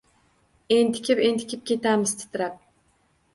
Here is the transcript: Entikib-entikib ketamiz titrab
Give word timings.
Entikib-entikib 0.75 1.61
ketamiz 1.73 2.17
titrab 2.23 2.59